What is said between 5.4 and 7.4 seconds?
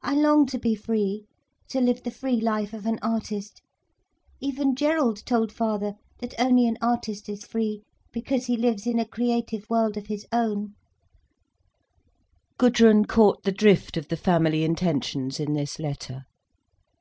father that only an artist